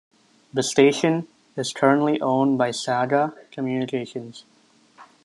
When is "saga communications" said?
2.71-4.45